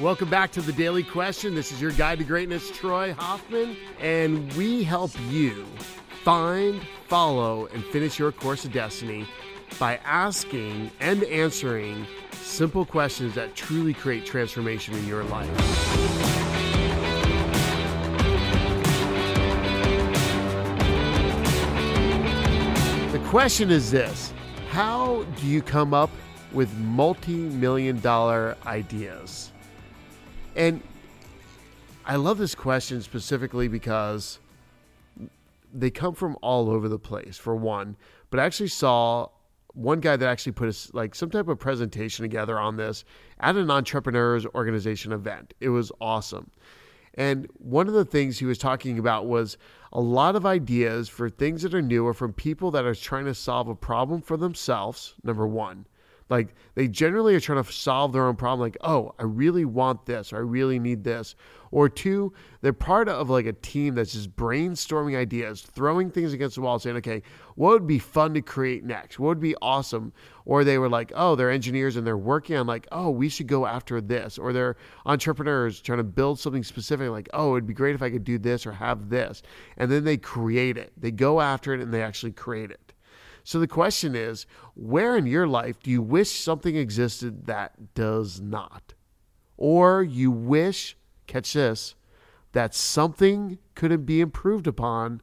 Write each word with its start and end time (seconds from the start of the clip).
Welcome 0.00 0.30
back 0.30 0.50
to 0.52 0.62
the 0.62 0.72
Daily 0.72 1.02
Question. 1.02 1.54
This 1.54 1.70
is 1.70 1.78
your 1.78 1.92
guide 1.92 2.16
to 2.16 2.24
greatness, 2.24 2.70
Troy 2.70 3.12
Hoffman, 3.12 3.76
and 4.00 4.50
we 4.54 4.82
help 4.82 5.10
you 5.28 5.66
find, 6.24 6.80
follow, 7.08 7.66
and 7.66 7.84
finish 7.84 8.18
your 8.18 8.32
course 8.32 8.64
of 8.64 8.72
destiny 8.72 9.26
by 9.78 9.98
asking 9.98 10.90
and 11.00 11.24
answering 11.24 12.06
simple 12.40 12.86
questions 12.86 13.34
that 13.34 13.54
truly 13.54 13.92
create 13.92 14.24
transformation 14.24 14.94
in 14.94 15.06
your 15.06 15.24
life. 15.24 15.46
The 23.12 23.22
question 23.28 23.70
is 23.70 23.90
this 23.90 24.32
How 24.70 25.24
do 25.36 25.46
you 25.46 25.60
come 25.60 25.92
up 25.92 26.08
with 26.50 26.74
multi 26.78 27.36
million 27.36 28.00
dollar 28.00 28.56
ideas? 28.64 29.51
And 30.54 30.82
I 32.04 32.16
love 32.16 32.38
this 32.38 32.54
question 32.54 33.00
specifically 33.02 33.68
because 33.68 34.38
they 35.72 35.90
come 35.90 36.14
from 36.14 36.36
all 36.42 36.70
over 36.70 36.88
the 36.88 36.98
place, 36.98 37.38
for 37.38 37.56
one. 37.56 37.96
But 38.30 38.40
I 38.40 38.44
actually 38.44 38.68
saw 38.68 39.28
one 39.74 40.00
guy 40.00 40.16
that 40.16 40.28
actually 40.28 40.52
put 40.52 40.68
a, 40.68 40.96
like 40.96 41.14
some 41.14 41.30
type 41.30 41.48
of 41.48 41.58
presentation 41.58 42.22
together 42.22 42.58
on 42.58 42.76
this 42.76 43.04
at 43.40 43.56
an 43.56 43.70
entrepreneurs 43.70 44.46
organization 44.54 45.12
event. 45.12 45.54
It 45.60 45.70
was 45.70 45.90
awesome. 46.00 46.50
And 47.14 47.46
one 47.58 47.88
of 47.88 47.94
the 47.94 48.04
things 48.04 48.38
he 48.38 48.46
was 48.46 48.58
talking 48.58 48.98
about 48.98 49.26
was 49.26 49.58
a 49.92 50.00
lot 50.00 50.34
of 50.34 50.46
ideas 50.46 51.08
for 51.08 51.28
things 51.28 51.62
that 51.62 51.74
are 51.74 51.82
new 51.82 52.06
or 52.06 52.14
from 52.14 52.32
people 52.32 52.70
that 52.70 52.84
are 52.84 52.94
trying 52.94 53.26
to 53.26 53.34
solve 53.34 53.68
a 53.68 53.74
problem 53.74 54.22
for 54.22 54.36
themselves, 54.36 55.14
number 55.22 55.46
one. 55.46 55.86
Like 56.28 56.54
they 56.74 56.88
generally 56.88 57.34
are 57.34 57.40
trying 57.40 57.62
to 57.62 57.72
solve 57.72 58.12
their 58.12 58.26
own 58.26 58.36
problem, 58.36 58.60
like, 58.60 58.78
oh, 58.82 59.14
I 59.18 59.24
really 59.24 59.64
want 59.64 60.06
this, 60.06 60.32
or 60.32 60.36
I 60.36 60.40
really 60.40 60.78
need 60.78 61.04
this. 61.04 61.34
Or 61.70 61.88
two, 61.88 62.34
they're 62.60 62.74
part 62.74 63.08
of 63.08 63.30
like 63.30 63.46
a 63.46 63.54
team 63.54 63.94
that's 63.94 64.12
just 64.12 64.36
brainstorming 64.36 65.16
ideas, 65.16 65.62
throwing 65.62 66.10
things 66.10 66.34
against 66.34 66.56
the 66.56 66.60
wall, 66.60 66.78
saying, 66.78 66.96
okay, 66.96 67.22
what 67.54 67.70
would 67.70 67.86
be 67.86 67.98
fun 67.98 68.34
to 68.34 68.42
create 68.42 68.84
next? 68.84 69.18
What 69.18 69.28
would 69.28 69.40
be 69.40 69.56
awesome? 69.62 70.12
Or 70.44 70.64
they 70.64 70.76
were 70.76 70.90
like, 70.90 71.12
oh, 71.14 71.34
they're 71.34 71.50
engineers 71.50 71.96
and 71.96 72.06
they're 72.06 72.18
working 72.18 72.56
on 72.56 72.66
like, 72.66 72.86
oh, 72.92 73.08
we 73.08 73.30
should 73.30 73.46
go 73.46 73.64
after 73.64 74.02
this. 74.02 74.36
Or 74.36 74.52
they're 74.52 74.76
entrepreneurs 75.06 75.80
trying 75.80 75.98
to 75.98 76.04
build 76.04 76.38
something 76.38 76.62
specific, 76.62 77.08
like, 77.08 77.30
oh, 77.32 77.54
it'd 77.54 77.66
be 77.66 77.72
great 77.72 77.94
if 77.94 78.02
I 78.02 78.10
could 78.10 78.24
do 78.24 78.38
this 78.38 78.66
or 78.66 78.72
have 78.72 79.08
this. 79.08 79.42
And 79.78 79.90
then 79.90 80.04
they 80.04 80.18
create 80.18 80.76
it. 80.76 80.92
They 80.98 81.10
go 81.10 81.40
after 81.40 81.72
it 81.72 81.80
and 81.80 81.92
they 81.92 82.02
actually 82.02 82.32
create 82.32 82.70
it. 82.70 82.91
So 83.44 83.58
the 83.58 83.66
question 83.66 84.14
is 84.14 84.46
where 84.74 85.16
in 85.16 85.26
your 85.26 85.46
life 85.46 85.80
do 85.82 85.90
you 85.90 86.02
wish 86.02 86.30
something 86.30 86.76
existed 86.76 87.46
that 87.46 87.94
does 87.94 88.40
not? 88.40 88.94
Or 89.56 90.02
you 90.02 90.30
wish, 90.30 90.96
catch 91.26 91.52
this, 91.52 91.94
that 92.52 92.74
something 92.74 93.58
could 93.74 94.04
be 94.06 94.20
improved 94.20 94.66
upon 94.66 95.22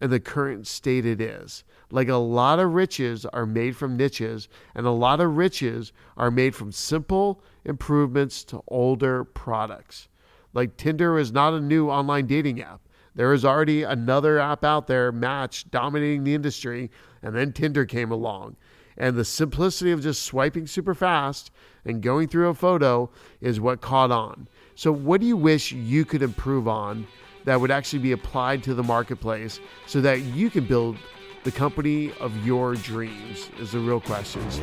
in 0.00 0.10
the 0.10 0.20
current 0.20 0.66
state 0.66 1.04
it 1.04 1.20
is. 1.20 1.64
Like 1.90 2.08
a 2.08 2.16
lot 2.16 2.58
of 2.58 2.72
riches 2.72 3.26
are 3.26 3.46
made 3.46 3.76
from 3.76 3.96
niches, 3.96 4.48
and 4.74 4.86
a 4.86 4.90
lot 4.90 5.20
of 5.20 5.36
riches 5.36 5.92
are 6.16 6.30
made 6.30 6.54
from 6.54 6.72
simple 6.72 7.42
improvements 7.64 8.44
to 8.44 8.62
older 8.68 9.24
products. 9.24 10.08
Like 10.54 10.76
Tinder 10.76 11.18
is 11.18 11.32
not 11.32 11.54
a 11.54 11.60
new 11.60 11.90
online 11.90 12.26
dating 12.26 12.60
app. 12.62 12.80
There 13.14 13.32
is 13.32 13.44
already 13.44 13.82
another 13.82 14.38
app 14.38 14.64
out 14.64 14.86
there, 14.86 15.12
Match, 15.12 15.70
dominating 15.70 16.24
the 16.24 16.34
industry, 16.34 16.90
and 17.22 17.34
then 17.34 17.52
Tinder 17.52 17.84
came 17.84 18.10
along. 18.10 18.56
And 18.96 19.16
the 19.16 19.24
simplicity 19.24 19.92
of 19.92 20.02
just 20.02 20.22
swiping 20.22 20.66
super 20.66 20.94
fast 20.94 21.50
and 21.84 22.02
going 22.02 22.28
through 22.28 22.48
a 22.48 22.54
photo 22.54 23.10
is 23.40 23.60
what 23.60 23.80
caught 23.80 24.10
on. 24.10 24.46
So, 24.74 24.92
what 24.92 25.20
do 25.20 25.26
you 25.26 25.36
wish 25.36 25.72
you 25.72 26.04
could 26.04 26.22
improve 26.22 26.68
on 26.68 27.06
that 27.44 27.60
would 27.60 27.70
actually 27.70 28.00
be 28.00 28.12
applied 28.12 28.62
to 28.64 28.74
the 28.74 28.82
marketplace 28.82 29.60
so 29.86 30.00
that 30.02 30.22
you 30.22 30.50
can 30.50 30.66
build 30.66 30.98
the 31.44 31.50
company 31.50 32.12
of 32.20 32.46
your 32.46 32.74
dreams? 32.74 33.50
Is 33.58 33.72
the 33.72 33.78
real 33.78 34.00
questions. 34.00 34.60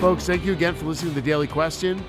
Folks, 0.00 0.26
thank 0.26 0.46
you 0.46 0.52
again 0.52 0.74
for 0.74 0.86
listening 0.86 1.12
to 1.12 1.20
the 1.20 1.26
Daily 1.26 1.46
Question. 1.46 2.02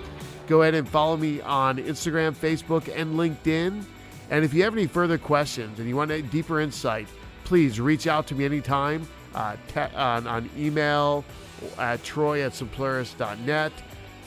Go 0.47 0.61
ahead 0.61 0.75
and 0.75 0.87
follow 0.87 1.17
me 1.17 1.41
on 1.41 1.75
Instagram, 1.75 2.33
Facebook, 2.33 2.89
and 2.95 3.15
LinkedIn. 3.15 3.83
And 4.29 4.45
if 4.45 4.53
you 4.53 4.63
have 4.63 4.71
any 4.71 4.87
further 4.87 5.17
questions 5.17 5.77
and 5.77 5.89
you 5.89 5.97
want 5.97 6.09
a 6.09 6.21
deeper 6.21 6.61
insight, 6.61 7.09
please 7.43 7.81
reach 7.81 8.07
out 8.07 8.27
to 8.27 8.35
me 8.35 8.45
anytime 8.45 9.05
uh, 9.35 9.57
te- 9.67 9.93
on, 9.93 10.25
on, 10.25 10.49
email 10.57 11.25
at 11.77 12.01
troy 12.01 12.43
at 12.43 12.53
simpleris.net. 12.53 13.73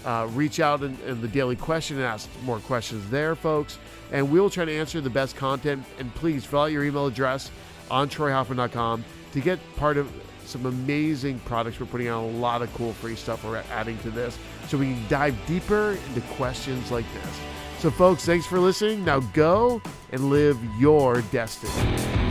Uh, 0.04 0.28
reach 0.32 0.60
out 0.60 0.82
in, 0.82 0.98
in, 1.06 1.22
the 1.22 1.28
daily 1.28 1.56
question 1.56 1.96
and 1.96 2.04
ask 2.04 2.28
more 2.42 2.58
questions 2.58 3.08
there, 3.08 3.34
folks. 3.34 3.78
And 4.12 4.31
we'll 4.31 4.50
try 4.50 4.66
to 4.66 4.72
answer 4.72 5.00
the 5.00 5.08
best 5.08 5.36
content. 5.36 5.82
And 5.98 6.14
please 6.16 6.44
fill 6.44 6.60
out 6.60 6.66
your 6.66 6.84
email 6.84 7.06
address 7.06 7.50
on 7.91 8.10
troyhoffman.com 8.10 9.06
to 9.32 9.41
get 9.41 9.58
part 9.76 9.96
of 9.96 10.12
some 10.47 10.66
amazing 10.66 11.38
products. 11.41 11.81
We're 11.81 11.87
putting 11.87 12.09
out 12.09 12.25
a 12.25 12.27
lot 12.27 12.62
of 12.62 12.72
cool 12.75 12.93
free 12.94 13.16
stuff 13.16 13.44
we're 13.44 13.62
adding 13.72 13.99
to 13.99 14.10
this 14.10 14.38
so 14.69 14.78
we 14.78 14.87
can 14.87 15.09
dive 15.09 15.37
deeper 15.47 15.99
into 16.09 16.21
questions 16.32 16.91
like 16.91 17.06
this. 17.15 17.41
So, 17.78 17.91
folks, 17.91 18.25
thanks 18.25 18.47
for 18.47 18.59
listening. 18.59 19.05
Now 19.05 19.21
go 19.21 19.82
and 20.10 20.31
live 20.31 20.59
your 20.78 21.22
destiny. 21.32 22.23